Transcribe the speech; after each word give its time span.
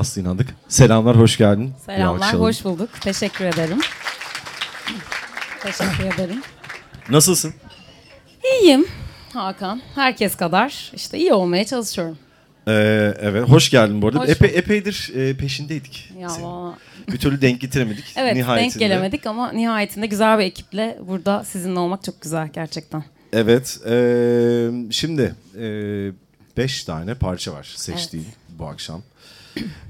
Aslı 0.00 0.20
İnandık. 0.20 0.48
Selamlar, 0.68 1.18
hoş 1.18 1.36
geldin. 1.38 1.72
Selamlar, 1.86 2.34
hoş 2.34 2.64
bulduk. 2.64 2.90
Teşekkür 3.00 3.44
ederim. 3.44 3.78
Teşekkür 5.62 6.04
ederim. 6.14 6.42
Nasılsın? 7.08 7.54
İyiyim 8.44 8.86
Hakan. 9.32 9.82
Herkes 9.94 10.36
kadar 10.36 10.92
işte 10.94 11.18
iyi 11.18 11.32
olmaya 11.32 11.64
çalışıyorum. 11.64 12.18
Ee, 12.68 12.72
evet, 13.20 13.48
hoş 13.48 13.70
geldin 13.70 14.02
bu 14.02 14.06
arada. 14.06 14.18
Hoş 14.18 14.28
Epe, 14.28 14.44
bulduk. 14.44 14.58
epeydir 14.58 15.12
e, 15.14 15.36
peşindeydik. 15.36 16.12
Ya 16.18 16.28
senin. 16.28 16.44
valla. 16.46 16.78
Bir 17.12 17.18
türlü 17.18 17.42
denk 17.42 17.60
getiremedik. 17.60 18.04
Evet 18.16 18.36
Nihayetinde. 18.36 18.70
denk 18.72 18.80
gelemedik 18.80 19.26
ama 19.26 19.52
nihayetinde 19.52 20.06
güzel 20.06 20.38
bir 20.38 20.44
ekiple 20.44 20.98
burada 21.08 21.44
sizinle 21.44 21.78
olmak 21.78 22.04
çok 22.04 22.20
güzel 22.20 22.48
gerçekten. 22.48 23.04
Evet, 23.32 23.78
e, 23.86 24.70
şimdi 24.90 25.34
e, 25.60 25.66
beş 26.56 26.84
tane 26.84 27.14
parça 27.14 27.52
var 27.52 27.72
seçtiğin 27.76 28.26
bu 28.48 28.66
akşam. 28.66 29.02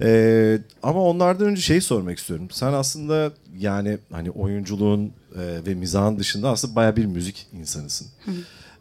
E, 0.00 0.58
ama 0.82 1.02
onlardan 1.02 1.46
önce 1.46 1.62
şeyi 1.62 1.80
sormak 1.80 2.18
istiyorum. 2.18 2.48
Sen 2.50 2.72
aslında 2.72 3.32
yani 3.58 3.98
hani 4.12 4.30
oyunculuğun 4.30 5.12
e, 5.34 5.66
ve 5.66 5.74
mizahın 5.74 6.18
dışında 6.18 6.50
aslında 6.50 6.76
baya 6.76 6.96
bir 6.96 7.06
müzik 7.06 7.46
insanısın. 7.52 8.08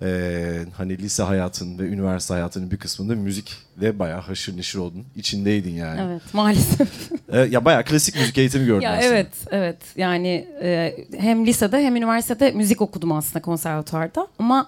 E, 0.01 0.65
hani 0.77 0.97
lise 0.97 1.23
hayatın 1.23 1.79
ve 1.79 1.83
üniversite 1.83 2.33
hayatının 2.33 2.71
bir 2.71 2.77
kısmında 2.77 3.15
müzikle 3.15 3.99
bayağı 3.99 4.19
haşır 4.19 4.57
neşir 4.57 4.79
oldun. 4.79 5.05
İçindeydin 5.15 5.73
yani. 5.73 6.01
Evet 6.01 6.33
maalesef. 6.33 6.89
E, 7.31 7.39
ya 7.39 7.65
bayağı 7.65 7.83
klasik 7.83 8.15
müzik 8.15 8.37
eğitimi 8.37 8.65
gördün 8.65 8.81
ya 8.81 8.91
aslında. 8.91 9.05
evet 9.05 9.27
evet 9.51 9.77
yani 9.95 10.47
e, 10.61 10.97
hem 11.17 11.45
lisede 11.45 11.77
hem 11.77 11.95
üniversitede 11.95 12.51
müzik 12.51 12.81
okudum 12.81 13.11
aslında 13.11 13.41
konservatuvarda 13.41 14.27
ama 14.39 14.67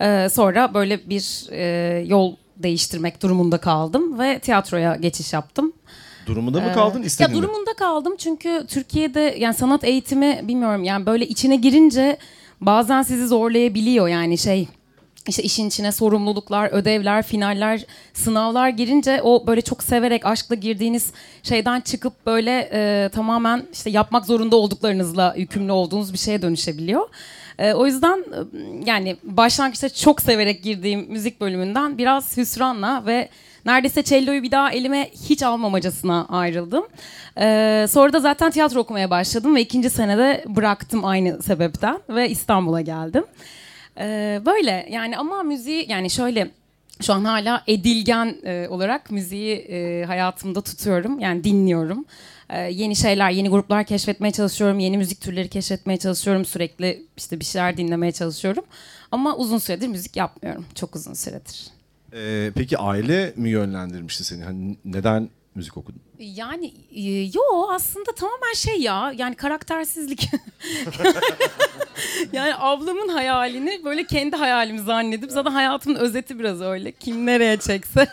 e, 0.00 0.28
sonra 0.28 0.74
böyle 0.74 1.10
bir 1.10 1.46
e, 1.50 2.04
yol 2.06 2.36
değiştirmek 2.62 3.22
durumunda 3.22 3.58
kaldım 3.58 4.18
ve 4.18 4.38
tiyatroya 4.38 4.96
geçiş 4.96 5.32
yaptım. 5.32 5.72
Durumunda 6.26 6.60
mı 6.60 6.66
Ee, 6.70 6.72
kaldın 6.72 7.02
istedin 7.02 7.32
Ya 7.32 7.36
mi? 7.36 7.42
durumunda 7.42 7.72
kaldım 7.74 8.14
çünkü 8.18 8.64
Türkiye'de 8.68 9.36
yani 9.38 9.54
sanat 9.54 9.84
eğitimi 9.84 10.40
bilmiyorum 10.42 10.84
yani 10.84 11.06
böyle 11.06 11.26
içine 11.26 11.56
girince 11.56 12.18
bazen 12.60 13.02
sizi 13.02 13.26
zorlayabiliyor 13.26 14.08
yani 14.08 14.38
şey 14.38 14.68
işte 15.28 15.42
işin 15.42 15.68
içine 15.68 15.92
sorumluluklar, 15.92 16.68
ödevler, 16.72 17.22
finaller, 17.22 17.84
sınavlar 18.14 18.68
girince 18.68 19.22
o 19.22 19.46
böyle 19.46 19.60
çok 19.60 19.82
severek 19.82 20.26
aşkla 20.26 20.54
girdiğiniz 20.54 21.12
şeyden 21.42 21.80
çıkıp 21.80 22.26
böyle 22.26 22.70
e, 22.72 23.08
tamamen 23.12 23.66
işte 23.72 23.90
yapmak 23.90 24.26
zorunda 24.26 24.56
olduklarınızla 24.56 25.34
yükümlü 25.36 25.72
olduğunuz 25.72 26.12
bir 26.12 26.18
şeye 26.18 26.42
dönüşebiliyor. 26.42 27.08
E, 27.58 27.72
o 27.72 27.86
yüzden 27.86 28.18
e, 28.18 28.38
yani 28.86 29.16
başlangıçta 29.22 29.88
çok 29.88 30.20
severek 30.22 30.62
girdiğim 30.62 31.06
müzik 31.08 31.40
bölümünden 31.40 31.98
biraz 31.98 32.36
hüsranla 32.36 33.06
ve 33.06 33.28
neredeyse 33.66 34.02
cello'yu 34.02 34.42
bir 34.42 34.50
daha 34.50 34.72
elime 34.72 35.10
hiç 35.28 35.42
almamacasına 35.42 36.26
ayrıldım. 36.28 36.84
E, 37.38 37.86
sonra 37.90 38.12
da 38.12 38.20
zaten 38.20 38.50
tiyatro 38.50 38.80
okumaya 38.80 39.10
başladım 39.10 39.54
ve 39.54 39.60
ikinci 39.60 39.90
senede 39.90 40.44
bıraktım 40.48 41.04
aynı 41.04 41.42
sebepten 41.42 41.98
ve 42.08 42.30
İstanbul'a 42.30 42.80
geldim. 42.80 43.24
E, 44.00 44.40
böyle 44.46 44.88
yani 44.90 45.16
ama 45.18 45.42
müziği 45.42 45.90
yani 45.90 46.10
şöyle 46.10 46.50
şu 47.02 47.12
an 47.12 47.24
hala 47.24 47.64
edilgen 47.66 48.36
e, 48.44 48.68
olarak 48.68 49.10
müziği 49.10 49.56
e, 49.56 50.04
hayatımda 50.04 50.60
tutuyorum. 50.60 51.18
Yani 51.18 51.44
dinliyorum. 51.44 52.04
E, 52.50 52.60
yeni 52.60 52.96
şeyler, 52.96 53.30
yeni 53.30 53.48
gruplar 53.48 53.84
keşfetmeye 53.84 54.32
çalışıyorum. 54.32 54.78
Yeni 54.78 54.98
müzik 54.98 55.20
türleri 55.20 55.48
keşfetmeye 55.48 55.98
çalışıyorum. 55.98 56.44
Sürekli 56.44 57.02
işte 57.16 57.40
bir 57.40 57.44
şeyler 57.44 57.76
dinlemeye 57.76 58.12
çalışıyorum. 58.12 58.64
Ama 59.12 59.36
uzun 59.36 59.58
süredir 59.58 59.88
müzik 59.88 60.16
yapmıyorum. 60.16 60.64
Çok 60.74 60.96
uzun 60.96 61.14
süredir. 61.14 61.66
Ee, 62.12 62.50
peki 62.54 62.78
aile 62.78 63.32
mi 63.36 63.50
yönlendirmişti 63.50 64.24
seni? 64.24 64.44
Hani 64.44 64.76
neden 64.84 65.28
müzik 65.54 65.76
okudun? 65.76 66.00
Yani 66.18 66.74
e, 66.94 67.10
yo 67.10 67.68
aslında 67.70 68.12
tamamen 68.12 68.52
şey 68.54 68.80
ya 68.80 69.12
yani 69.16 69.34
karaktersizlik. 69.34 70.28
yani 72.32 72.54
ablamın 72.58 73.08
hayalini 73.08 73.80
böyle 73.84 74.04
kendi 74.04 74.36
hayalimi 74.36 74.80
zannedip 74.80 75.30
zaten 75.30 75.50
hayatımın 75.50 75.96
özeti 75.96 76.38
biraz 76.38 76.60
öyle. 76.60 76.92
Kim 76.92 77.26
nereye 77.26 77.56
çekse 77.56 78.06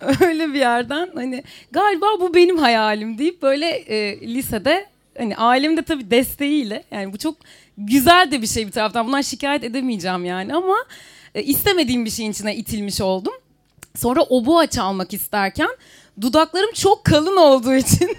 öyle 0.20 0.48
bir 0.48 0.58
yerden 0.58 1.10
hani 1.14 1.44
galiba 1.70 2.06
bu 2.20 2.34
benim 2.34 2.58
hayalim 2.58 3.18
deyip 3.18 3.42
böyle 3.42 3.68
e, 3.68 4.20
lisede 4.20 4.86
hani 5.18 5.36
ailemin 5.36 5.76
de 5.76 5.82
tabii 5.82 6.10
desteğiyle 6.10 6.84
yani 6.90 7.12
bu 7.12 7.18
çok 7.18 7.36
güzel 7.78 8.30
de 8.30 8.42
bir 8.42 8.46
şey 8.46 8.66
bir 8.66 8.72
taraftan. 8.72 9.06
Bundan 9.06 9.20
şikayet 9.20 9.64
edemeyeceğim 9.64 10.24
yani 10.24 10.54
ama 10.54 10.76
e, 11.34 11.42
istemediğim 11.42 12.04
bir 12.04 12.10
şeyin 12.10 12.30
içine 12.30 12.56
itilmiş 12.56 13.00
oldum. 13.00 13.34
Sonra 13.96 14.22
obua 14.22 14.66
çalmak 14.66 15.14
isterken 15.14 15.68
dudaklarım 16.20 16.72
çok 16.72 17.04
kalın 17.04 17.36
olduğu 17.36 17.74
için 17.74 18.16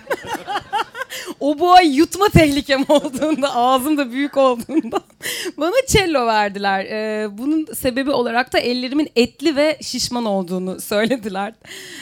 obua 1.40 1.81
yutma 1.81 2.30
tehlikem 2.30 2.85
olduğunda, 2.90 3.56
ağzım 3.56 3.97
da 3.97 4.12
büyük 4.12 4.38
olduğunda 4.38 5.02
bana 5.58 5.75
cello 5.88 6.25
verdiler. 6.25 6.85
Ee, 6.85 7.28
bunun 7.38 7.66
sebebi 7.66 8.12
olarak 8.12 8.53
da 8.53 8.59
ellerimin 8.59 9.09
etli 9.16 9.56
ve 9.56 9.78
şişman 9.81 10.25
olduğunu 10.25 10.81
söylediler. 10.81 11.53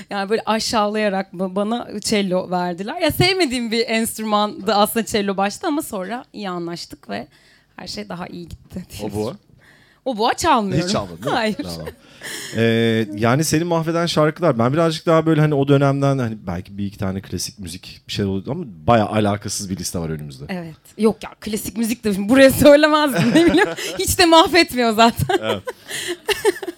Yani 0.09 0.29
böyle 0.29 0.41
aşağılayarak 0.45 1.33
ba- 1.33 1.55
bana 1.55 1.87
cello 1.99 2.49
verdiler. 2.51 3.01
Ya 3.01 3.11
sevmediğim 3.11 3.71
bir 3.71 3.87
enstrümandı 3.87 4.73
aslında 4.73 5.05
cello 5.05 5.37
başta 5.37 5.67
ama 5.67 5.81
sonra 5.81 6.25
iyi 6.33 6.49
anlaştık 6.49 7.09
ve 7.09 7.27
her 7.75 7.87
şey 7.87 8.09
daha 8.09 8.27
iyi 8.27 8.47
gitti. 8.47 8.85
O 9.03 9.33
bu. 10.05 10.09
Obua 10.09 10.33
çalmıyorum. 10.33 10.87
Hiç 10.87 10.93
çalmadın 10.93 11.23
değil 11.23 11.31
mi? 11.31 11.37
Hayır. 11.37 11.55
Tamam. 11.55 11.87
Ee, 12.55 13.07
yani 13.15 13.43
seni 13.43 13.63
mahveden 13.63 14.05
şarkılar. 14.05 14.59
Ben 14.59 14.73
birazcık 14.73 15.05
daha 15.05 15.25
böyle 15.25 15.41
hani 15.41 15.53
o 15.53 15.67
dönemden 15.67 16.17
hani 16.17 16.37
belki 16.47 16.77
bir 16.77 16.85
iki 16.85 16.97
tane 16.97 17.21
klasik 17.21 17.59
müzik 17.59 18.01
bir 18.07 18.13
şey 18.13 18.25
oldu 18.25 18.51
ama 18.51 18.63
bayağı 18.87 19.07
alakasız 19.09 19.69
bir 19.69 19.77
liste 19.77 19.99
var 19.99 20.09
önümüzde. 20.09 20.45
Evet. 20.49 20.75
Yok 20.97 21.23
ya 21.23 21.29
klasik 21.41 21.77
müzik 21.77 22.03
de 22.03 22.13
şimdi 22.13 22.29
buraya 22.29 22.51
söylemezdim 22.51 23.29
ne 23.29 23.45
bileyim. 23.45 23.67
Hiç 23.99 24.19
de 24.19 24.25
mahvetmiyor 24.25 24.91
zaten. 24.91 25.61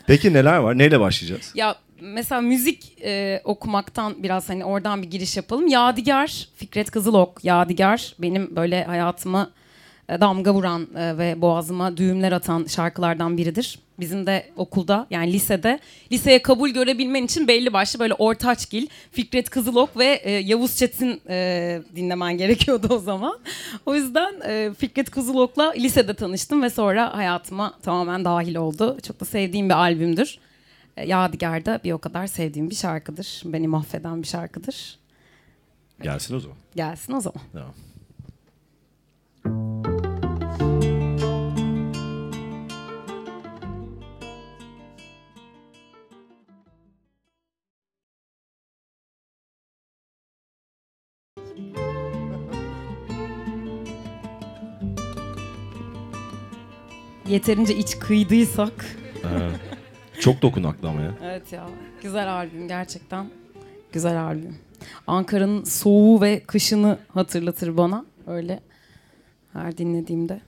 Peki 0.07 0.33
neler 0.33 0.57
var? 0.57 0.77
Neyle 0.77 0.99
başlayacağız? 0.99 1.51
ya 1.55 1.75
mesela 2.01 2.41
müzik 2.41 2.93
e, 3.03 3.41
okumaktan 3.43 4.23
biraz 4.23 4.49
hani 4.49 4.65
oradan 4.65 5.01
bir 5.01 5.11
giriş 5.11 5.37
yapalım. 5.37 5.67
Yadigar, 5.67 6.47
Fikret 6.55 6.91
Kızılok, 6.91 7.43
Yadigar 7.43 8.15
benim 8.19 8.55
böyle 8.55 8.83
hayatıma 8.83 9.41
e, 9.43 9.66
damga 10.09 10.53
vuran 10.53 10.87
e, 10.95 11.17
ve 11.17 11.41
boğazıma 11.41 11.97
düğümler 11.97 12.31
atan 12.31 12.65
şarkılardan 12.65 13.37
biridir. 13.37 13.79
Bizim 13.99 14.27
de 14.27 14.51
okulda 14.55 15.07
yani 15.09 15.33
lisede 15.33 15.79
liseye 16.11 16.41
kabul 16.41 16.69
görebilmen 16.69 17.23
için 17.23 17.47
belli 17.47 17.73
başlı 17.73 17.99
böyle 17.99 18.13
Ortaçgil, 18.13 18.87
Fikret 19.11 19.49
Kızılok 19.49 19.97
ve 19.97 20.21
e, 20.23 20.31
Yavuz 20.31 20.75
Çetin 20.75 21.21
e, 21.29 21.81
dinlemen 21.95 22.37
gerekiyordu 22.37 22.87
o 22.89 22.99
zaman. 22.99 23.39
O 23.85 23.95
yüzden 23.95 24.41
e, 24.47 24.73
Fikret 24.77 25.09
Kızılok'la 25.11 25.71
lisede 25.71 26.13
tanıştım 26.13 26.63
ve 26.63 26.69
sonra 26.69 27.17
hayatıma 27.17 27.73
tamamen 27.83 28.25
dahil 28.25 28.55
oldu. 28.55 28.97
Çok 29.07 29.19
da 29.19 29.25
sevdiğim 29.25 29.69
bir 29.69 29.73
albümdür. 29.73 30.39
E, 30.97 31.07
Yadigar 31.07 31.65
da 31.65 31.79
bir 31.83 31.91
o 31.91 31.97
kadar 31.97 32.27
sevdiğim 32.27 32.69
bir 32.69 32.75
şarkıdır. 32.75 33.41
Beni 33.45 33.67
mahveden 33.67 34.21
bir 34.21 34.27
şarkıdır. 34.27 34.99
Gelsin 36.03 36.35
o 36.35 36.39
zaman. 36.39 36.57
Gelsin 36.75 37.13
o 37.13 37.21
zaman. 37.21 37.41
Tamam. 37.53 37.73
Yeterince 57.29 57.75
iç 57.75 57.99
kıydıysak. 57.99 58.85
Çok 60.19 60.41
dokunaklı 60.41 60.89
ama 60.89 61.01
ya. 61.01 61.13
Evet 61.23 61.53
ya. 61.53 61.69
Güzel 62.03 62.33
albüm 62.33 62.67
gerçekten. 62.67 63.29
Güzel 63.91 64.23
albüm. 64.23 64.55
Ankara'nın 65.07 65.63
soğuğu 65.63 66.21
ve 66.21 66.39
kışını 66.39 66.97
hatırlatır 67.13 67.77
bana. 67.77 68.05
Öyle 68.27 68.59
her 69.53 69.77
dinlediğimde. 69.77 70.41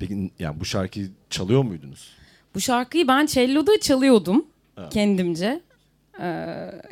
Peki 0.00 0.30
yani 0.38 0.60
bu 0.60 0.64
şarkıyı 0.64 1.10
çalıyor 1.30 1.62
muydunuz? 1.64 2.12
Bu 2.54 2.60
şarkıyı 2.60 3.08
ben 3.08 3.26
cello'da 3.26 3.80
çalıyordum 3.80 4.46
Evet. 4.78 4.92
kendimce. 4.92 5.60
Ee, 6.20 6.26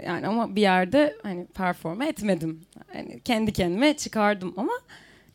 yani 0.07 0.27
ama 0.27 0.57
bir 0.57 0.61
yerde 0.61 1.17
hani 1.23 1.47
perform 1.47 2.03
etmedim. 2.03 2.61
Yani 2.95 3.21
kendi 3.25 3.53
kendime 3.53 3.97
çıkardım 3.97 4.55
ama 4.57 4.73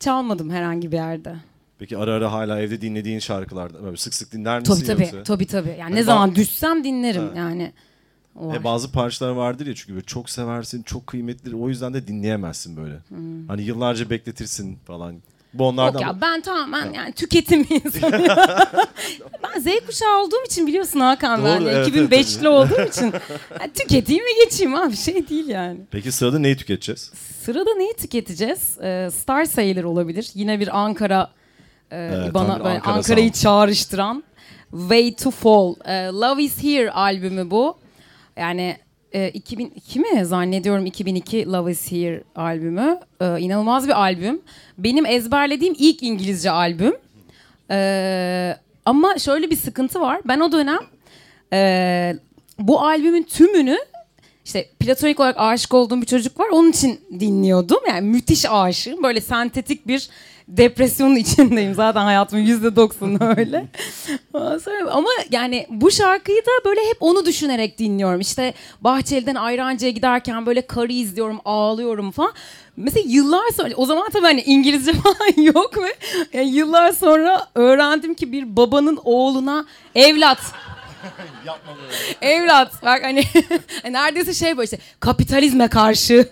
çalmadım 0.00 0.50
herhangi 0.50 0.92
bir 0.92 0.96
yerde. 0.96 1.36
Peki 1.84 1.98
ara 1.98 2.12
ara 2.12 2.32
hala 2.32 2.60
evde 2.60 2.80
dinlediğin 2.80 3.18
şarkılarda 3.18 3.84
böyle 3.84 3.96
sık 3.96 4.14
sık 4.14 4.32
dinler 4.32 4.60
misin 4.60 4.74
Tabii 4.74 4.86
tabii. 4.86 5.02
yoksa? 5.02 5.22
Tabii 5.22 5.46
tabii. 5.46 5.68
Yani 5.68 5.82
Hani 5.82 5.94
ne 5.94 6.02
zaman 6.02 6.34
düşsem 6.34 6.84
dinlerim 6.84 7.28
Ha. 7.28 7.32
yani. 7.36 7.72
O 8.36 8.48
var. 8.48 8.56
E 8.56 8.64
bazı 8.64 8.92
parçalar 8.92 9.30
vardır 9.30 9.66
ya 9.66 9.74
çünkü 9.74 9.94
böyle 9.94 10.04
çok 10.04 10.30
seversin, 10.30 10.82
çok 10.82 11.06
kıymetlidir. 11.06 11.52
O 11.52 11.68
yüzden 11.68 11.94
de 11.94 12.06
dinleyemezsin 12.06 12.76
böyle. 12.76 12.94
Hmm. 13.08 13.48
Hani 13.48 13.62
yıllarca 13.62 14.10
bekletirsin 14.10 14.78
falan. 14.86 15.16
Bu 15.54 15.68
onlardan 15.68 16.00
Yok 16.00 16.02
ya 16.02 16.20
ben 16.20 16.40
tamamen 16.40 16.92
yani 16.92 17.12
tüketim 17.12 17.66
insanıyım. 17.70 18.28
ben 19.42 19.60
Z 19.60 19.86
kuşağı 19.86 20.22
olduğum 20.22 20.44
için 20.46 20.66
biliyorsun 20.66 21.00
Hakan 21.00 21.40
Doğru, 21.40 21.46
ben 21.46 21.64
de 21.64 21.70
evet, 21.70 21.88
2005'li 21.88 22.36
evet. 22.38 22.46
olduğum 22.46 22.88
için 22.88 23.04
yani 23.60 23.72
tüketeyim 23.74 24.24
ve 24.24 24.44
geçeyim 24.44 24.74
abi 24.74 24.96
şey 24.96 25.28
değil 25.28 25.48
yani. 25.48 25.80
Peki 25.90 26.12
sırada 26.12 26.38
neyi 26.38 26.56
tüketeceğiz? 26.56 27.12
Sırada 27.42 27.74
neyi 27.74 27.92
tüketeceğiz? 27.96 28.78
Ee, 28.82 29.08
Star 29.12 29.44
Sailor 29.44 29.84
olabilir. 29.84 30.30
Yine 30.34 30.60
bir 30.60 30.78
Ankara 30.78 31.30
Evet, 31.94 32.32
tam 32.32 32.34
bana 32.34 32.58
böyle 32.64 32.74
Ankara 32.74 32.94
Ankara'yı 32.94 33.32
çağrıştıran 33.32 34.24
Way 34.70 35.14
to 35.14 35.30
Fall. 35.30 35.74
Ee, 35.84 36.06
Love 36.06 36.42
is 36.42 36.62
Here 36.62 36.90
albümü 36.90 37.50
bu. 37.50 37.76
Yani 38.36 38.76
e, 39.12 39.28
2002 39.28 40.00
mi 40.00 40.24
zannediyorum 40.24 40.86
2002 40.86 41.52
Love 41.52 41.72
is 41.72 41.92
Here 41.92 42.22
albümü. 42.36 43.00
Ee, 43.20 43.40
inanılmaz 43.40 43.88
bir 43.88 44.00
albüm. 44.00 44.42
Benim 44.78 45.06
ezberlediğim 45.06 45.74
ilk 45.78 46.02
İngilizce 46.02 46.50
albüm. 46.50 46.94
Ee, 47.70 48.56
ama 48.84 49.18
şöyle 49.18 49.50
bir 49.50 49.56
sıkıntı 49.56 50.00
var. 50.00 50.20
Ben 50.24 50.40
o 50.40 50.52
dönem 50.52 50.80
e, 51.52 52.16
bu 52.58 52.80
albümün 52.82 53.22
tümünü 53.22 53.78
işte 54.44 54.68
platonik 54.80 55.20
olarak 55.20 55.36
aşık 55.38 55.74
olduğum 55.74 56.00
bir 56.00 56.06
çocuk 56.06 56.40
var. 56.40 56.46
Onun 56.52 56.70
için 56.70 57.00
dinliyordum. 57.20 57.80
Yani 57.88 58.08
müthiş 58.08 58.44
aşığım. 58.50 59.02
Böyle 59.02 59.20
sentetik 59.20 59.88
bir 59.88 60.08
depresyonun 60.48 61.16
içindeyim. 61.16 61.74
Zaten 61.74 62.04
hayatımın 62.04 62.42
yüzde 62.42 62.76
doksanı 62.76 63.34
öyle. 63.36 63.66
Ama 64.90 65.08
yani 65.30 65.66
bu 65.70 65.90
şarkıyı 65.90 66.42
da 66.42 66.64
böyle 66.64 66.80
hep 66.80 66.96
onu 67.00 67.26
düşünerek 67.26 67.78
dinliyorum. 67.78 68.20
İşte 68.20 68.54
Bahçeli'den 68.80 69.34
Ayrancı'ya 69.34 69.90
giderken 69.90 70.46
böyle 70.46 70.66
karı 70.66 70.92
izliyorum, 70.92 71.40
ağlıyorum 71.44 72.10
falan. 72.10 72.32
Mesela 72.76 73.04
yıllar 73.08 73.50
sonra, 73.56 73.70
o 73.76 73.86
zaman 73.86 74.10
tabii 74.12 74.24
hani 74.24 74.42
İngilizce 74.42 74.92
falan 75.02 75.42
yok 75.42 75.78
ve 75.78 75.94
yani 76.32 76.50
yıllar 76.50 76.92
sonra 76.92 77.46
öğrendim 77.54 78.14
ki 78.14 78.32
bir 78.32 78.56
babanın 78.56 78.98
oğluna 79.04 79.64
evlat 79.94 80.38
Evlat 82.22 82.82
bak 82.82 83.02
hani 83.02 83.24
neredeyse 83.90 84.34
şey 84.34 84.56
böyle 84.56 84.64
işte 84.64 84.78
kapitalizme 85.00 85.68
karşı 85.68 86.28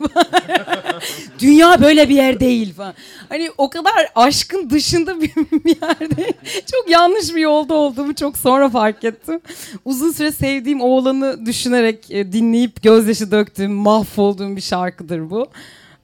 dünya 1.38 1.80
böyle 1.82 2.08
bir 2.08 2.14
yer 2.14 2.40
değil 2.40 2.74
falan. 2.74 2.94
Hani 3.28 3.50
o 3.58 3.70
kadar 3.70 4.08
aşkın 4.14 4.70
dışında 4.70 5.20
bir, 5.20 5.34
bir 5.36 5.76
yerde 5.82 6.32
çok 6.72 6.90
yanlış 6.90 7.34
bir 7.34 7.40
yolda 7.40 7.74
olduğumu 7.74 8.14
çok 8.14 8.38
sonra 8.38 8.68
fark 8.68 9.04
ettim. 9.04 9.40
Uzun 9.84 10.12
süre 10.12 10.32
sevdiğim 10.32 10.80
oğlanı 10.80 11.46
düşünerek 11.46 12.10
e, 12.10 12.32
dinleyip 12.32 12.82
gözyaşı 12.82 13.30
döktüğüm, 13.30 13.72
mahvolduğum 13.72 14.56
bir 14.56 14.60
şarkıdır 14.60 15.30
bu. 15.30 15.48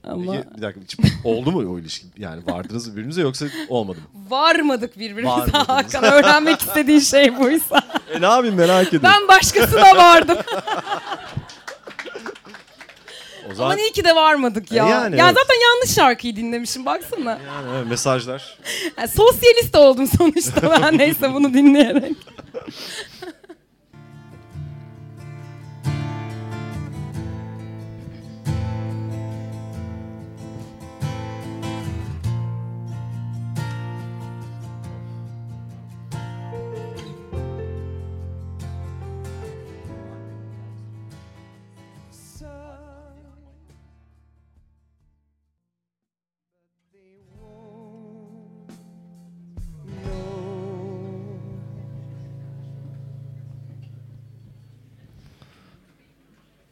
Ama 0.09 0.33
Peki 0.33 0.57
bir 0.57 0.63
dakika 0.63 0.81
hiç 0.81 0.97
oldu 1.25 1.53
mu 1.53 1.73
o 1.75 1.79
ilişki? 1.79 2.07
Yani 2.19 2.43
vardınız 2.47 2.87
mı 2.89 2.93
birbirinize 2.93 3.23
yoksa 3.23 3.47
olmadı 3.69 3.99
mı? 3.99 4.31
varmadık 4.31 4.99
birbirimize 4.99 5.29
Varmadınız. 5.29 5.69
Hakan. 5.69 6.05
Öğrenmek 6.05 6.61
istediğin 6.61 7.01
şey 7.01 7.39
buysa. 7.39 7.83
E 8.15 8.21
ne 8.21 8.27
yapayım 8.27 8.55
merak 8.55 8.89
ediyorum. 8.89 9.09
Ben 9.13 9.29
başkasına 9.29 9.97
vardım. 9.97 10.39
o 13.51 13.55
zaman 13.55 13.71
Ama 13.71 13.81
iyi 13.81 13.93
ki 13.93 14.05
de 14.05 14.15
varmadık 14.15 14.73
ya. 14.73 14.87
E 14.87 14.91
yani, 14.91 15.17
ya 15.17 15.27
evet. 15.27 15.39
zaten 15.39 15.61
yanlış 15.71 15.95
şarkıyı 15.95 16.37
dinlemişim 16.37 16.87
baksana. 16.87 17.31
yani 17.31 17.69
evet, 17.77 17.87
mesajlar. 17.87 18.59
Yani 18.99 19.09
sosyalist 19.09 19.77
oldum 19.77 20.07
sonuçta 20.07 20.81
ben 20.83 20.99
neyse 20.99 21.35
bunu 21.35 21.55
dinleyerek. 21.55 22.17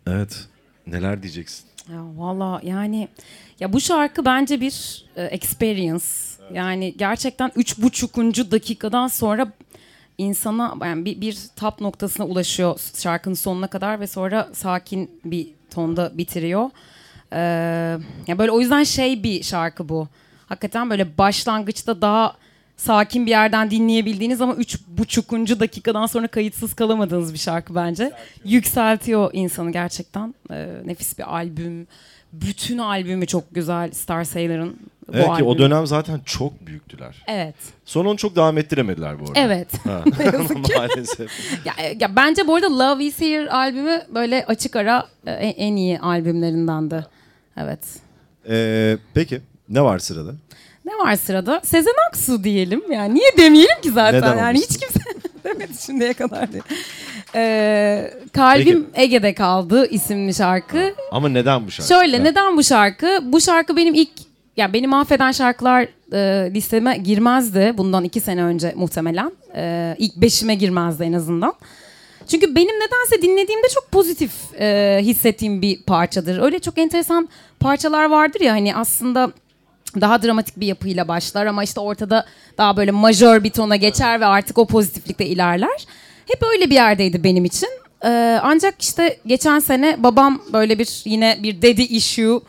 Evet. 0.06 0.48
Neler 0.86 1.22
diyeceksin? 1.22 1.66
Ya 1.92 2.02
valla 2.16 2.60
yani 2.62 3.08
ya 3.60 3.72
bu 3.72 3.80
şarkı 3.80 4.24
bence 4.24 4.60
bir 4.60 5.04
e, 5.16 5.24
experience. 5.24 6.04
Yani 6.52 6.94
gerçekten 6.96 7.52
üç 7.56 7.78
buçukuncu 7.78 8.50
dakikadan 8.50 9.08
sonra 9.08 9.52
insana 10.18 10.74
yani 10.84 11.04
bir, 11.04 11.20
bir 11.20 11.38
tap 11.56 11.80
noktasına 11.80 12.26
ulaşıyor 12.26 12.80
şarkının 12.96 13.34
sonuna 13.34 13.66
kadar 13.66 14.00
ve 14.00 14.06
sonra 14.06 14.48
sakin 14.52 15.20
bir 15.24 15.48
tonda 15.70 16.18
bitiriyor. 16.18 16.70
Ee, 17.32 17.38
ya 18.26 18.38
böyle 18.38 18.50
o 18.50 18.60
yüzden 18.60 18.84
şey 18.84 19.22
bir 19.22 19.42
şarkı 19.42 19.88
bu. 19.88 20.08
Hakikaten 20.46 20.90
böyle 20.90 21.18
başlangıçta 21.18 22.00
daha 22.00 22.36
sakin 22.76 23.26
bir 23.26 23.30
yerden 23.30 23.70
dinleyebildiğiniz 23.70 24.40
ama 24.40 24.54
üç 24.54 24.78
buçukuncu 24.88 25.60
dakikadan 25.60 26.06
sonra 26.06 26.26
kayıtsız 26.28 26.74
kalamadığınız 26.74 27.32
bir 27.32 27.38
şarkı 27.38 27.74
bence. 27.74 28.12
Yükseltiyor 28.44 29.30
insanı 29.32 29.72
gerçekten. 29.72 30.34
Ee, 30.50 30.68
nefis 30.84 31.18
bir 31.18 31.34
albüm. 31.34 31.86
Bütün 32.32 32.78
albümü 32.78 33.26
çok 33.26 33.54
güzel 33.54 33.92
Star 33.92 34.24
Sailor'ın. 34.24 34.76
Evet 35.12 35.36
ki 35.36 35.44
o 35.44 35.58
dönem 35.58 35.86
zaten 35.86 36.20
çok 36.24 36.66
büyüktüler. 36.66 37.24
Evet. 37.26 37.54
Sonra 37.84 38.08
onu 38.08 38.16
çok 38.16 38.36
devam 38.36 38.58
ettiremediler 38.58 39.20
bu 39.20 39.24
arada. 39.24 39.40
Evet. 39.40 39.86
Ha. 39.86 40.04
Ne 40.18 40.24
yazık 40.24 40.64
ki. 40.64 40.72
Maalesef. 40.76 41.30
Ya, 41.64 41.72
ya 42.00 42.16
bence 42.16 42.46
bu 42.46 42.54
arada 42.54 42.78
Love 42.78 43.04
Is 43.04 43.20
Here 43.20 43.50
albümü 43.50 44.02
böyle 44.14 44.44
açık 44.46 44.76
ara 44.76 45.06
e, 45.26 45.30
en, 45.32 45.52
en 45.68 45.76
iyi 45.76 46.00
albümlerindendi. 46.00 47.06
Evet. 47.56 47.80
Ee, 48.48 48.98
peki 49.14 49.40
ne 49.68 49.82
var 49.82 49.98
sırada? 49.98 50.34
Ne 50.86 50.92
var 50.98 51.16
sırada? 51.16 51.60
Sezen 51.64 51.94
Aksu 52.08 52.44
diyelim. 52.44 52.92
Yani 52.92 53.14
niye 53.14 53.30
demeyelim 53.38 53.80
ki 53.82 53.90
zaten? 53.90 54.20
Neden 54.22 54.38
yani 54.38 54.58
hiç 54.58 54.78
kimse 54.78 55.00
demedi 55.44 55.72
şimdiye 55.86 56.12
kadar 56.12 56.52
diye. 56.52 56.62
Ee, 57.34 58.10
Kalbim 58.32 58.86
Ege'de 58.94 59.34
kaldı 59.34 59.86
isimli 59.90 60.34
şarkı. 60.34 60.94
Ama 61.12 61.28
neden 61.28 61.66
bu 61.66 61.70
şarkı? 61.70 61.88
Şöyle 61.88 62.16
Ha. 62.16 62.22
neden 62.22 62.56
bu 62.56 62.64
şarkı? 62.64 63.20
Bu 63.22 63.40
şarkı 63.40 63.76
benim 63.76 63.94
ilk 63.94 64.10
ya 64.56 64.72
benim 64.72 64.94
affeden 64.94 65.32
şarkılar 65.32 65.88
e, 66.12 66.50
listeme 66.54 66.96
girmezdi 66.96 67.74
bundan 67.78 68.04
iki 68.04 68.20
sene 68.20 68.42
önce 68.42 68.72
muhtemelen. 68.76 69.32
E, 69.56 69.94
ilk 69.98 70.16
beşime 70.16 70.54
girmezdi 70.54 71.04
en 71.04 71.12
azından. 71.12 71.54
Çünkü 72.28 72.54
benim 72.54 72.76
nedense 72.76 73.22
dinlediğimde 73.22 73.66
çok 73.74 73.90
pozitif 73.90 74.32
e, 74.60 74.98
hissettiğim 75.02 75.62
bir 75.62 75.82
parçadır. 75.82 76.38
Öyle 76.38 76.58
çok 76.58 76.78
enteresan 76.78 77.28
parçalar 77.60 78.04
vardır 78.10 78.40
ya 78.40 78.52
hani 78.52 78.76
aslında 78.76 79.32
daha 80.00 80.22
dramatik 80.22 80.60
bir 80.60 80.66
yapıyla 80.66 81.08
başlar 81.08 81.46
ama 81.46 81.64
işte 81.64 81.80
ortada 81.80 82.26
daha 82.58 82.76
böyle 82.76 82.90
majör 82.90 83.44
bir 83.44 83.50
tona 83.50 83.76
geçer 83.76 84.20
ve 84.20 84.26
artık 84.26 84.58
o 84.58 84.66
pozitiflikte 84.66 85.26
ilerler. 85.26 85.86
Hep 86.26 86.42
öyle 86.52 86.70
bir 86.70 86.74
yerdeydi 86.74 87.24
benim 87.24 87.44
için. 87.44 87.68
Ee, 88.04 88.38
ancak 88.42 88.82
işte 88.82 89.18
geçen 89.26 89.58
sene 89.58 90.02
babam 90.02 90.42
böyle 90.52 90.78
bir 90.78 91.02
yine 91.04 91.38
bir 91.42 91.62
dedi 91.62 91.82
issue 91.82 92.40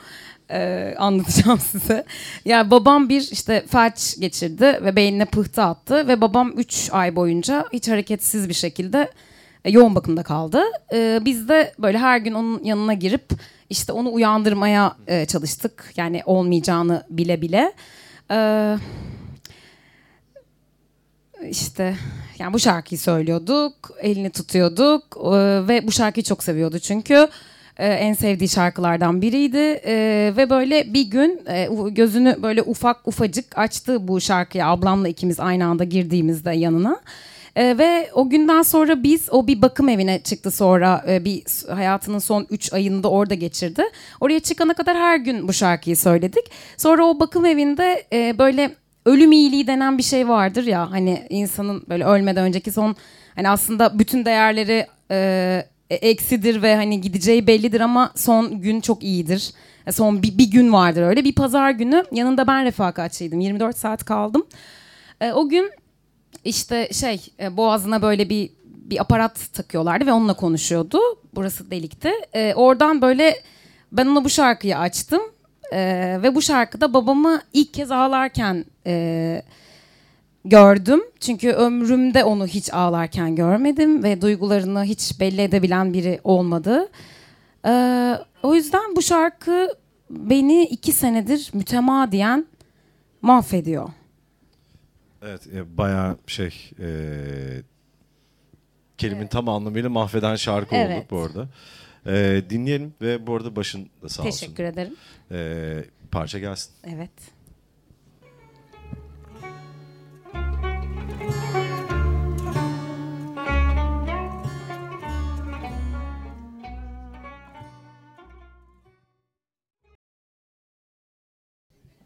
e, 0.51 0.93
anlatacağım 0.97 1.59
size. 1.71 2.05
Ya 2.45 2.71
babam 2.71 3.09
bir 3.09 3.29
işte 3.31 3.63
felç 3.67 4.19
geçirdi 4.19 4.79
ve 4.83 4.95
beynine 4.95 5.25
pıhtı 5.25 5.61
attı 5.61 6.07
ve 6.07 6.21
babam 6.21 6.53
3 6.57 6.89
ay 6.91 7.15
boyunca 7.15 7.65
hiç 7.73 7.87
hareketsiz 7.87 8.49
bir 8.49 8.53
şekilde 8.53 9.11
e, 9.65 9.71
yoğun 9.71 9.95
bakımda 9.95 10.23
kaldı. 10.23 10.63
E, 10.93 11.19
biz 11.25 11.49
de 11.49 11.73
böyle 11.79 11.97
her 11.97 12.17
gün 12.17 12.33
onun 12.33 12.63
yanına 12.63 12.93
girip 12.93 13.29
işte 13.69 13.91
onu 13.91 14.13
uyandırmaya 14.13 14.95
e, 15.07 15.25
çalıştık. 15.25 15.93
Yani 15.97 16.21
olmayacağını 16.25 17.03
bile 17.09 17.41
bile. 17.41 17.73
E, 18.31 18.77
işte 21.49 21.95
yani 22.39 22.53
bu 22.53 22.59
şarkıyı 22.59 22.99
söylüyorduk, 22.99 23.91
elini 24.01 24.29
tutuyorduk 24.29 25.17
e, 25.17 25.29
ve 25.67 25.87
bu 25.87 25.91
şarkıyı 25.91 26.23
çok 26.23 26.43
seviyordu 26.43 26.79
çünkü 26.79 27.29
e, 27.77 27.87
en 27.87 28.13
sevdiği 28.13 28.49
şarkılardan 28.49 29.21
biriydi 29.21 29.81
E, 29.85 30.33
ve 30.37 30.49
böyle 30.49 30.93
bir 30.93 31.05
gün 31.05 31.41
e, 31.47 31.69
gözünü 31.89 32.37
böyle 32.41 32.61
ufak 32.61 33.07
ufacık 33.07 33.57
açtı 33.57 34.07
bu 34.07 34.21
şarkıya 34.21 34.67
ablamla 34.67 35.07
ikimiz 35.07 35.39
aynı 35.39 35.65
anda 35.65 35.83
girdiğimizde 35.83 36.51
yanına. 36.51 37.01
E, 37.57 37.77
ve 37.77 38.09
o 38.13 38.29
günden 38.29 38.61
sonra 38.61 39.03
biz 39.03 39.29
o 39.31 39.47
bir 39.47 39.61
bakım 39.61 39.89
evine 39.89 40.19
çıktı 40.23 40.51
sonra 40.51 41.05
e, 41.07 41.25
bir 41.25 41.43
hayatının 41.69 42.19
son 42.19 42.47
3 42.49 42.73
ayında 42.73 43.09
orada 43.09 43.33
geçirdi. 43.33 43.83
Oraya 44.21 44.39
çıkana 44.39 44.73
kadar 44.73 44.97
her 44.97 45.17
gün 45.17 45.47
bu 45.47 45.53
şarkıyı 45.53 45.97
söyledik. 45.97 46.51
Sonra 46.77 47.05
o 47.05 47.19
bakım 47.19 47.45
evinde 47.45 48.03
e, 48.13 48.39
böyle 48.39 48.75
ölüm 49.05 49.31
iyiliği 49.31 49.67
denen 49.67 49.97
bir 49.97 50.03
şey 50.03 50.27
vardır 50.27 50.63
ya 50.63 50.91
hani 50.91 51.27
insanın 51.29 51.83
böyle 51.89 52.05
ölmeden 52.05 52.43
önceki 52.43 52.71
son 52.71 52.95
hani 53.35 53.49
aslında 53.49 53.99
bütün 53.99 54.25
değerleri 54.25 54.87
e, 55.11 55.65
eksidir 55.89 56.61
ve 56.61 56.75
hani 56.75 57.01
gideceği 57.01 57.47
bellidir 57.47 57.81
ama 57.81 58.11
son 58.15 58.61
gün 58.61 58.81
çok 58.81 59.03
iyidir. 59.03 59.53
Son 59.91 60.23
bir, 60.23 60.37
bir 60.37 60.51
gün 60.51 60.73
vardır 60.73 61.01
öyle. 61.01 61.23
Bir 61.23 61.35
pazar 61.35 61.71
günü 61.71 62.03
yanında 62.11 62.47
ben 62.47 62.65
refakatçiydim. 62.65 63.39
24 63.39 63.77
saat 63.77 64.05
kaldım. 64.05 64.47
E, 65.21 65.31
o 65.31 65.49
gün 65.49 65.71
işte 66.43 66.89
şey 66.93 67.21
e, 67.39 67.57
boğazına 67.57 68.01
böyle 68.01 68.29
bir 68.29 68.49
bir 68.65 69.01
aparat 69.01 69.53
takıyorlardı 69.53 70.05
ve 70.05 70.13
onunla 70.13 70.33
konuşuyordu. 70.33 70.99
Burası 71.35 71.71
delikti. 71.71 72.11
E, 72.33 72.53
oradan 72.53 73.01
böyle 73.01 73.35
ben 73.91 74.05
ona 74.05 74.23
bu 74.23 74.29
şarkıyı 74.29 74.77
açtım. 74.77 75.21
E, 75.73 75.79
ve 76.23 76.35
bu 76.35 76.41
şarkıda 76.41 76.93
babamı 76.93 77.41
ilk 77.53 77.73
kez 77.73 77.91
ağlarken 77.91 78.65
e, 78.85 79.41
gördüm. 80.45 81.01
Çünkü 81.19 81.51
ömrümde 81.51 82.23
onu 82.23 82.47
hiç 82.47 82.73
ağlarken 82.73 83.35
görmedim 83.35 84.03
ve 84.03 84.21
duygularını 84.21 84.83
hiç 84.83 85.19
belli 85.19 85.41
edebilen 85.41 85.93
biri 85.93 86.19
olmadı. 86.23 86.89
Ee, 87.65 88.13
o 88.43 88.55
yüzden 88.55 88.95
bu 88.95 89.01
şarkı 89.01 89.75
beni 90.09 90.63
iki 90.63 90.91
senedir 90.91 91.51
mütemadiyen 91.53 92.45
mahvediyor. 93.21 93.89
Evet 95.21 95.47
e, 95.53 95.77
bayağı 95.77 96.17
şey 96.27 96.71
e, 96.79 96.87
kelimenin 98.97 99.21
evet. 99.21 99.31
tam 99.31 99.49
anlamıyla 99.49 99.89
mahveden 99.89 100.35
şarkı 100.35 100.75
evet. 100.75 100.97
oldu 100.97 101.07
bu 101.11 101.21
arada. 101.21 101.47
E, 102.05 102.43
dinleyelim 102.49 102.93
ve 103.01 103.27
bu 103.27 103.35
arada 103.35 103.55
başın 103.55 103.89
da 104.01 104.09
sağ 104.09 104.23
olsun. 104.23 104.39
Teşekkür 104.39 104.63
ederim. 104.63 104.95
E, 105.31 105.83
parça 106.11 106.39
gelsin. 106.39 106.71
Evet. 106.83 107.11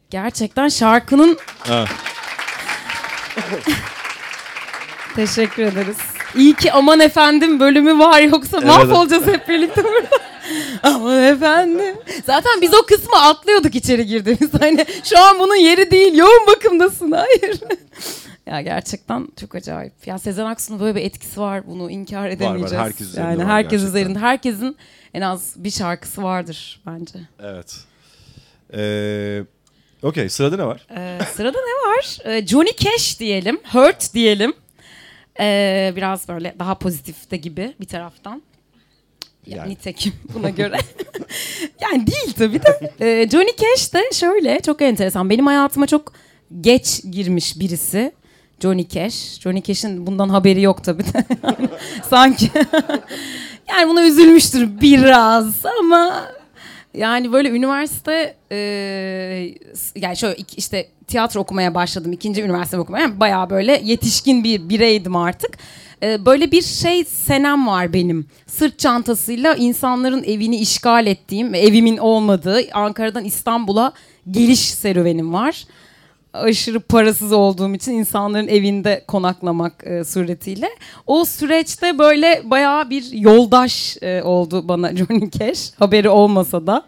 Gerçekten 0.09 0.67
şarkının... 0.67 1.37
Evet. 1.69 1.89
Teşekkür 5.15 5.63
ederiz. 5.63 5.97
İyi 6.35 6.53
ki 6.53 6.71
aman 6.71 6.99
efendim 6.99 7.59
bölümü 7.59 7.99
var 7.99 8.21
yoksa 8.21 8.57
evet. 8.57 8.67
mahvolacağız 8.67 9.27
hep 9.27 9.49
birlikte 9.49 9.83
burada. 9.83 10.31
aman 10.83 11.23
efendim. 11.23 11.95
Zaten 12.25 12.61
biz 12.61 12.73
o 12.73 12.85
kısmı 12.85 13.21
atlıyorduk 13.21 13.75
içeri 13.75 14.05
girdiğimiz. 14.05 14.53
Hani 14.59 14.85
şu 15.03 15.19
an 15.19 15.39
bunun 15.39 15.55
yeri 15.55 15.91
değil. 15.91 16.17
Yoğun 16.17 16.47
bakımdasın. 16.47 17.11
Hayır. 17.11 17.59
ya 18.45 18.61
gerçekten 18.61 19.27
çok 19.39 19.55
acayip. 19.55 20.07
Ya 20.07 20.19
Sezen 20.19 20.45
Aksu'nun 20.45 20.79
böyle 20.79 20.95
bir 20.95 21.01
etkisi 21.01 21.39
var. 21.39 21.67
Bunu 21.67 21.91
inkar 21.91 22.29
edemeyeceğiz. 22.29 22.73
Var 22.73 22.77
var. 22.77 22.85
Herkes 22.85 23.07
üzerinde 23.07 23.29
yani 23.29 23.43
herkes 23.43 23.71
gerçekten. 23.71 23.89
üzerinde. 23.89 24.19
Herkesin 24.19 24.77
en 25.13 25.21
az 25.21 25.53
bir 25.55 25.71
şarkısı 25.71 26.23
vardır 26.23 26.81
bence. 26.85 27.19
Evet. 27.39 27.75
Ee, 28.73 29.43
Okey 30.03 30.29
sırada 30.29 30.57
ne 30.57 30.65
var? 30.65 30.87
Ee, 30.97 31.19
sırada 31.35 31.57
ne 31.57 31.89
var? 31.91 32.17
Ee, 32.25 32.47
Johnny 32.47 32.71
Cash 32.77 33.19
diyelim. 33.19 33.59
Hurt 33.71 34.13
diyelim. 34.13 34.53
Ee, 35.39 35.93
biraz 35.95 36.27
böyle 36.27 36.55
daha 36.59 36.75
pozitif 36.75 37.31
de 37.31 37.37
gibi 37.37 37.73
bir 37.79 37.85
taraftan. 37.85 38.41
Yani, 39.47 39.59
yani. 39.59 39.69
Nitekim 39.71 40.13
buna 40.33 40.49
göre. 40.59 40.77
yani 41.81 42.07
değil 42.07 42.33
tabii 42.37 42.59
de. 42.63 42.91
Ee, 43.01 43.29
Johnny 43.29 43.51
Cash 43.57 43.93
de 43.93 44.01
şöyle 44.13 44.59
çok 44.59 44.81
enteresan. 44.81 45.29
Benim 45.29 45.45
hayatıma 45.45 45.87
çok 45.87 46.13
geç 46.61 47.01
girmiş 47.11 47.59
birisi. 47.59 48.11
Johnny 48.59 48.87
Cash. 48.87 49.39
Johnny 49.39 49.63
Cash'in 49.63 50.07
bundan 50.07 50.29
haberi 50.29 50.61
yok 50.61 50.83
tabii 50.83 51.03
de. 51.03 51.25
Sanki. 52.09 52.51
yani 53.69 53.89
buna 53.89 54.05
üzülmüştür 54.05 54.81
biraz 54.81 55.65
ama 55.79 56.31
yani 56.93 57.31
böyle 57.31 57.49
üniversite 57.49 58.35
e, 58.51 58.57
yani 59.95 60.17
şöyle 60.17 60.35
işte 60.57 60.87
tiyatro 61.07 61.39
okumaya 61.39 61.75
başladım. 61.75 62.11
ikinci 62.11 62.41
üniversite 62.41 62.79
okumaya. 62.79 63.01
Yani 63.01 63.19
bayağı 63.19 63.49
böyle 63.49 63.81
yetişkin 63.83 64.43
bir 64.43 64.69
bireydim 64.69 65.15
artık. 65.15 65.57
E, 66.03 66.25
böyle 66.25 66.51
bir 66.51 66.61
şey 66.61 67.03
senem 67.05 67.67
var 67.67 67.93
benim. 67.93 68.27
Sırt 68.47 68.79
çantasıyla 68.79 69.55
insanların 69.55 70.23
evini 70.23 70.57
işgal 70.57 71.07
ettiğim, 71.07 71.55
evimin 71.55 71.97
olmadığı 71.97 72.61
Ankara'dan 72.73 73.25
İstanbul'a 73.25 73.93
geliş 74.31 74.59
serüvenim 74.59 75.33
var 75.33 75.65
aşırı 76.33 76.79
parasız 76.79 77.31
olduğum 77.31 77.75
için 77.75 77.91
insanların 77.91 78.47
evinde 78.47 79.03
konaklamak 79.07 79.73
e, 79.87 80.03
suretiyle. 80.03 80.69
O 81.07 81.25
süreçte 81.25 81.99
böyle 81.99 82.41
bayağı 82.45 82.89
bir 82.89 83.11
yoldaş 83.11 83.97
e, 84.01 84.21
oldu 84.23 84.67
bana 84.67 84.95
Johnny 84.95 85.31
Cash. 85.31 85.71
Haberi 85.79 86.09
olmasa 86.09 86.67
da. 86.67 86.85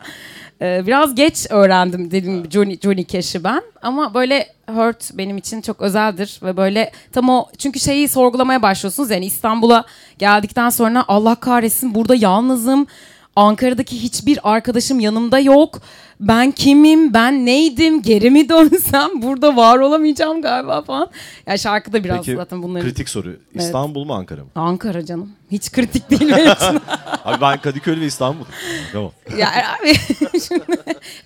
E, 0.62 0.84
biraz 0.88 1.16
geç 1.16 1.48
öğrendim 1.50 2.12
dediğim 2.12 2.38
gibi 2.38 2.52
Johnny, 2.52 2.80
Johnny 2.80 3.06
Cash'i 3.08 3.44
ben. 3.44 3.62
Ama 3.82 4.14
böyle 4.14 4.48
Hurt 4.70 5.18
benim 5.18 5.38
için 5.38 5.62
çok 5.62 5.82
özeldir 5.82 6.40
ve 6.44 6.58
böyle 6.58 6.92
tam 7.12 7.30
o 7.30 7.48
çünkü 7.58 7.80
şeyi 7.80 8.10
sorgulamaya 8.10 8.62
başlıyorsunuz 8.62 9.12
yani 9.12 9.26
İstanbul'a 9.26 9.86
geldikten 10.18 10.70
sonra 10.70 11.06
Allah 11.08 11.36
kahretsin 11.36 11.96
burada 11.96 12.16
yalnızım. 12.16 12.88
Ankara'daki 13.36 14.04
hiçbir 14.04 14.40
arkadaşım 14.44 15.00
yanımda 15.00 15.40
yok 15.40 15.82
ben 16.28 16.52
kimim, 16.52 17.14
ben 17.14 17.46
neydim, 17.46 18.02
geri 18.02 18.30
mi 18.30 18.50
dönsem 18.50 19.10
burada 19.22 19.56
var 19.56 19.80
olamayacağım 19.80 20.42
galiba 20.42 20.82
falan. 20.82 21.10
Ya 21.48 21.58
şarkıda 21.58 22.04
biraz 22.04 22.18
Peki, 22.18 22.36
zaten 22.36 22.64
bunları. 22.64 22.84
kritik 22.84 23.10
soru. 23.10 23.36
İstanbul 23.54 24.00
evet. 24.00 24.08
mu 24.08 24.14
Ankara 24.14 24.44
mı? 24.44 24.50
Ankara 24.56 25.06
canım. 25.06 25.32
Hiç 25.52 25.72
kritik 25.72 26.10
değil 26.10 26.22
benim 26.22 26.52
için. 26.52 26.82
abi 27.26 27.42
ben 27.42 27.62
Kadıköy 27.62 28.00
ve 28.00 28.06
İstanbul. 28.06 28.46
Tamam. 28.92 29.12
ya 29.38 29.50
abi 29.50 29.94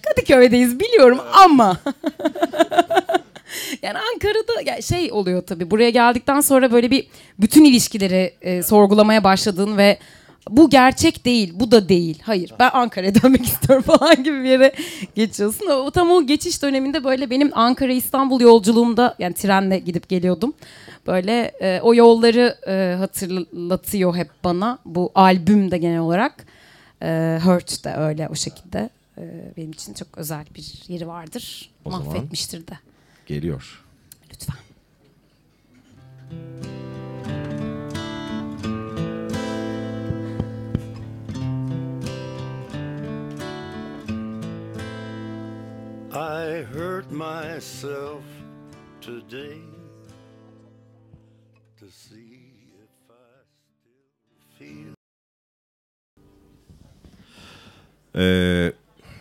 Kadıköy'deyiz 0.01 0.79
biliyorum 0.79 1.19
ama 1.45 1.77
yani 3.81 3.97
Ankara'da 4.13 4.61
yani 4.65 4.83
şey 4.83 5.11
oluyor 5.11 5.41
tabii. 5.41 5.71
Buraya 5.71 5.89
geldikten 5.89 6.41
sonra 6.41 6.71
böyle 6.71 6.91
bir 6.91 7.07
bütün 7.39 7.65
ilişkileri 7.65 8.33
e, 8.41 8.63
sorgulamaya 8.63 9.23
başladığın 9.23 9.77
ve 9.77 9.97
bu 10.49 10.69
gerçek 10.69 11.25
değil, 11.25 11.53
bu 11.55 11.71
da 11.71 11.89
değil. 11.89 12.19
Hayır, 12.23 12.53
ben 12.59 12.69
Ankara'ya 12.73 13.15
dönmek 13.23 13.45
istiyorum 13.45 13.83
falan 13.83 14.23
gibi 14.23 14.43
bir 14.43 14.49
yere 14.49 14.73
geçiyorsun. 15.15 15.67
O 15.67 15.91
tam 15.91 16.11
o 16.11 16.25
geçiş 16.25 16.61
döneminde 16.63 17.03
böyle 17.03 17.29
benim 17.29 17.51
Ankara 17.53 17.91
İstanbul 17.91 18.41
yolculuğumda 18.41 19.15
yani 19.19 19.33
trenle 19.33 19.79
gidip 19.79 20.09
geliyordum. 20.09 20.53
Böyle 21.07 21.51
e, 21.61 21.81
o 21.81 21.95
yolları 21.95 22.57
e, 22.67 22.95
hatırlatıyor 22.97 24.15
hep 24.15 24.29
bana. 24.43 24.79
Bu 24.85 25.11
albüm 25.15 25.71
de 25.71 25.77
genel 25.77 25.99
olarak 25.99 26.45
e, 27.01 27.39
Hurt 27.43 27.83
de 27.83 27.93
öyle 27.93 28.27
o 28.29 28.35
şekilde. 28.35 28.89
E, 29.17 29.23
benim 29.57 29.71
için 29.71 29.93
çok 29.93 30.17
özel 30.17 30.45
bir 30.55 30.73
yeri 30.87 31.07
vardır. 31.07 31.69
O 31.85 31.89
Mahvetmiştir 31.89 32.67
de. 32.67 32.79
Geliyor. 33.25 33.83
Lütfen. 34.33 34.57
I 46.17 46.63
hurt 46.73 47.11
myself 47.11 48.23
today 49.01 49.61
to 51.79 51.85
see 51.91 52.39
if 52.83 52.89
I 53.09 53.43
still 53.77 54.57
feel. 54.59 54.93
Ee, 58.15 58.73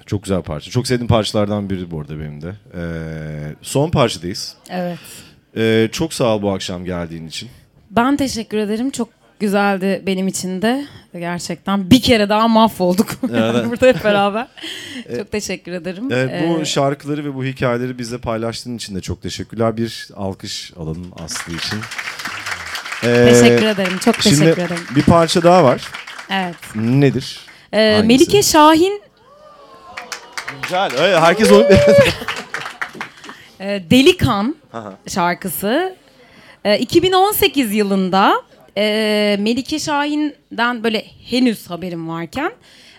çok 0.06 0.22
güzel 0.22 0.42
parça. 0.42 0.70
Çok 0.70 0.86
sevdiğim 0.86 1.08
parçalardan 1.08 1.70
biri 1.70 1.90
bu 1.90 2.00
arada 2.00 2.18
benim 2.18 2.42
de. 2.42 2.54
Ee, 2.74 3.54
son 3.62 3.90
parçadayız. 3.90 4.56
Evet. 4.70 4.98
Ee, 5.56 5.88
çok 5.92 6.14
sağ 6.14 6.36
ol 6.36 6.42
bu 6.42 6.50
akşam 6.50 6.84
geldiğin 6.84 7.26
için. 7.26 7.48
Ben 7.90 8.16
teşekkür 8.16 8.58
ederim. 8.58 8.90
Çok 8.90 9.08
güzeldi 9.40 10.02
benim 10.06 10.28
için 10.28 10.62
de. 10.62 10.86
Gerçekten 11.12 11.90
bir 11.90 12.02
kere 12.02 12.28
daha 12.28 12.48
mahvolduk 12.48 13.08
evet. 13.30 13.66
burada 13.70 13.86
hep 13.86 14.04
beraber. 14.04 14.46
çok 15.16 15.32
teşekkür 15.32 15.72
ederim. 15.72 16.12
Evet, 16.12 16.44
bu 16.48 16.60
ee, 16.60 16.64
şarkıları 16.64 17.24
ve 17.24 17.34
bu 17.34 17.44
hikayeleri 17.44 17.98
bizle 17.98 18.18
paylaştığın 18.18 18.76
için 18.76 18.94
de 18.94 19.00
çok 19.00 19.22
teşekkürler. 19.22 19.76
Bir 19.76 20.08
alkış 20.16 20.72
alalım 20.76 21.12
Aslı 21.24 21.52
için. 21.52 21.78
Ee, 23.04 23.28
teşekkür 23.30 23.66
ederim. 23.66 23.98
Çok 23.98 24.14
teşekkür 24.14 24.36
şimdi 24.36 24.50
ederim. 24.50 24.78
bir 24.96 25.02
parça 25.02 25.42
daha 25.42 25.64
var. 25.64 25.82
Evet. 26.30 26.56
Nedir? 26.74 27.40
Ee, 27.72 28.02
Melike 28.04 28.42
Şahin. 28.42 29.02
Güzel. 30.62 30.90
Öyle, 30.98 31.20
herkes 31.20 31.52
onu 31.52 31.64
ee, 33.60 33.82
Delikan 33.90 34.56
şarkısı. 35.08 35.96
Ee, 36.64 36.78
2018 36.78 37.74
yılında 37.74 38.42
e, 38.76 39.36
Melike 39.40 39.78
Şahin'den 39.78 40.84
böyle 40.84 41.04
henüz 41.30 41.70
haberim 41.70 42.08
varken 42.08 42.52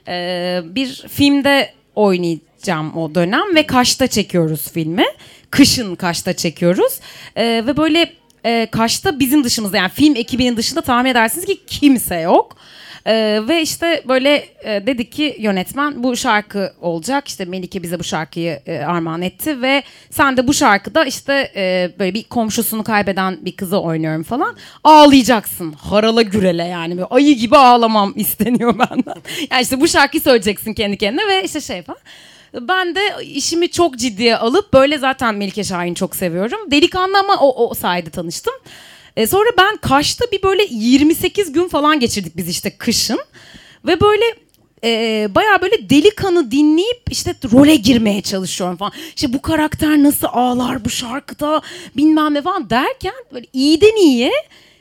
e, 0.07 0.61
bir 0.65 1.05
filmde 1.09 1.73
oynayacağım 1.95 2.97
o 2.97 3.15
dönem 3.15 3.55
ve 3.55 3.67
Kaş'ta 3.67 4.07
çekiyoruz 4.07 4.71
filmi. 4.71 5.05
Kışın 5.51 5.95
Kaş'ta 5.95 6.33
çekiyoruz 6.33 6.99
e, 7.35 7.45
ve 7.45 7.77
böyle 7.77 8.13
e, 8.45 8.67
Kaş'ta 8.71 9.19
bizim 9.19 9.43
dışımızda 9.43 9.77
yani 9.77 9.89
film 9.89 10.15
ekibinin 10.15 10.57
dışında 10.57 10.81
tahmin 10.81 11.09
edersiniz 11.09 11.45
ki 11.45 11.65
kimse 11.67 12.15
yok. 12.15 12.57
Ee, 13.07 13.41
ve 13.47 13.61
işte 13.61 14.03
böyle 14.07 14.45
e, 14.63 14.87
dedik 14.87 15.11
ki 15.11 15.35
yönetmen 15.39 16.03
bu 16.03 16.15
şarkı 16.15 16.73
olacak. 16.81 17.27
İşte 17.27 17.45
Melike 17.45 17.83
bize 17.83 17.99
bu 17.99 18.03
şarkıyı 18.03 18.59
e, 18.65 18.77
armağan 18.79 19.21
etti 19.21 19.61
ve 19.61 19.83
sen 20.09 20.37
de 20.37 20.47
bu 20.47 20.53
şarkıda 20.53 21.05
işte 21.05 21.51
e, 21.55 21.91
böyle 21.99 22.13
bir 22.13 22.23
komşusunu 22.23 22.83
kaybeden 22.83 23.45
bir 23.45 23.55
kızı 23.55 23.81
oynuyorum 23.81 24.23
falan. 24.23 24.55
Ağlayacaksın. 24.83 25.71
Harala 25.71 26.21
gürele 26.21 26.63
yani. 26.63 26.97
Böyle 26.97 27.05
ayı 27.05 27.35
gibi 27.37 27.57
ağlamam 27.57 28.13
isteniyor 28.15 28.79
benden. 28.79 29.21
Yani 29.51 29.61
işte 29.61 29.81
bu 29.81 29.87
şarkıyı 29.87 30.21
söyleyeceksin 30.21 30.73
kendi 30.73 30.97
kendine 30.97 31.27
ve 31.27 31.43
işte 31.43 31.61
şey 31.61 31.81
falan. 31.81 31.99
Ben 32.53 32.95
de 32.95 33.01
işimi 33.23 33.71
çok 33.71 33.97
ciddiye 33.97 34.37
alıp 34.37 34.73
böyle 34.73 34.97
zaten 34.97 35.35
Melike 35.35 35.63
Şahin'i 35.63 35.95
çok 35.95 36.15
seviyorum. 36.15 36.71
Delikanlı 36.71 37.19
ama 37.19 37.37
o, 37.39 37.69
o 37.69 37.73
sayede 37.73 38.09
tanıştım. 38.09 38.53
E, 39.17 39.27
sonra 39.27 39.49
ben 39.57 39.77
Kaş'ta 39.77 40.25
bir 40.31 40.43
böyle 40.43 40.67
28 40.69 41.51
gün 41.51 41.67
falan 41.67 41.99
geçirdik 41.99 42.37
biz 42.37 42.49
işte 42.49 42.77
kışın. 42.77 43.19
Ve 43.85 44.01
böyle 44.01 44.25
e, 44.83 45.27
baya 45.35 45.61
böyle 45.61 45.89
delikanı 45.89 46.51
dinleyip 46.51 47.01
işte 47.09 47.35
role 47.53 47.75
girmeye 47.75 48.21
çalışıyorum 48.21 48.77
falan. 48.77 48.91
İşte 49.15 49.33
bu 49.33 49.41
karakter 49.41 50.03
nasıl 50.03 50.27
ağlar 50.31 50.85
bu 50.85 50.89
şarkıda 50.89 51.61
bilmem 51.97 52.33
ne 52.33 52.41
falan 52.41 52.69
derken 52.69 53.13
böyle 53.33 53.47
iyiden 53.53 53.95
iyiye 53.95 54.31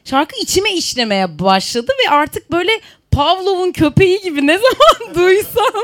şarkı 0.04 0.40
içime 0.40 0.72
işlemeye 0.72 1.38
başladı 1.38 1.92
ve 2.04 2.10
artık 2.10 2.52
böyle 2.52 2.80
Pavlov'un 3.10 3.72
köpeği 3.72 4.20
gibi 4.20 4.46
ne 4.46 4.58
zaman 4.58 5.14
duysam 5.14 5.82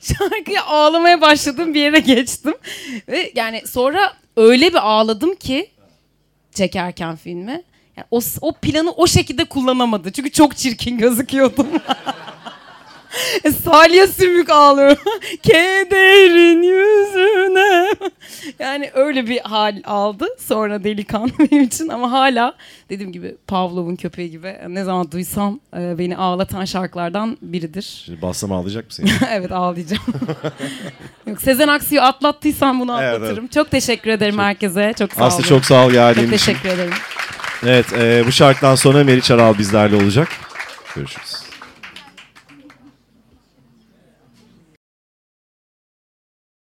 şarkıya 0.00 0.64
ağlamaya 0.64 1.20
başladığım 1.20 1.74
bir 1.74 1.80
yere 1.80 1.98
geçtim. 1.98 2.54
Ve 3.08 3.32
yani 3.34 3.62
sonra 3.66 4.16
öyle 4.36 4.70
bir 4.70 4.88
ağladım 4.88 5.34
ki 5.34 5.70
çekerken 6.54 7.16
filmi. 7.16 7.62
Yani 7.96 8.06
o, 8.10 8.20
o 8.40 8.52
planı 8.52 8.90
o 8.90 9.06
şekilde 9.06 9.44
kullanamadı. 9.44 10.12
Çünkü 10.12 10.30
çok 10.30 10.56
çirkin 10.56 10.98
gözüküyordum. 10.98 11.66
Salya 13.64 14.06
sümük 14.06 14.50
ağlıyor. 14.50 14.96
Kederin 15.42 16.62
yüzüne. 16.62 17.94
Yani 18.58 18.90
öyle 18.94 19.26
bir 19.28 19.40
hal 19.40 19.76
aldı. 19.84 20.26
Sonra 20.38 20.84
delikanlı 20.84 21.30
benim 21.38 21.62
için 21.62 21.88
ama 21.88 22.12
hala 22.12 22.54
dediğim 22.90 23.12
gibi 23.12 23.34
Pavlov'un 23.46 23.96
köpeği 23.96 24.30
gibi 24.30 24.56
ne 24.68 24.84
zaman 24.84 25.10
duysam 25.10 25.60
e, 25.78 25.98
beni 25.98 26.16
ağlatan 26.16 26.64
şarkılardan 26.64 27.38
biridir. 27.42 28.02
Şimdi 28.06 28.22
bassam 28.22 28.52
ağlayacak 28.52 28.86
mısın? 28.86 29.08
evet 29.30 29.52
ağlayacağım. 29.52 30.02
Yok 31.26 31.42
Sezen 31.42 31.68
Aksu'yu 31.68 32.00
atlattıysan 32.02 32.80
bunu 32.80 32.98
Evet, 33.02 33.14
atlatırım. 33.14 33.46
Çok 33.46 33.70
teşekkür 33.70 34.10
ederim 34.10 34.38
herkese. 34.38 34.92
Çok 34.98 35.12
sağ 35.12 35.24
Aslı 35.24 35.36
olun. 35.38 35.48
çok 35.48 35.64
sağ 35.64 35.86
ol 35.86 35.90
geldiğin 35.90 36.26
Çok 36.30 36.34
için. 36.36 36.46
teşekkür 36.52 36.68
ederim. 36.68 36.94
Evet 37.62 37.92
e, 37.92 38.26
bu 38.26 38.32
şarkıdan 38.32 38.74
sonra 38.74 39.04
Meriç 39.04 39.30
Aral 39.30 39.58
bizlerle 39.58 39.96
olacak. 39.96 40.28
Görüşürüz. 40.94 41.45